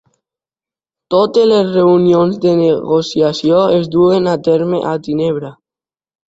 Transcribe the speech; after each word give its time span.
Totes 1.15 1.45
les 1.51 1.69
reunions 1.75 2.39
de 2.45 2.53
negociació 2.61 3.61
es 3.75 3.87
duen 3.97 4.31
a 4.33 4.35
terme 4.49 4.81
a 4.95 4.97
Ginebra. 5.11 5.55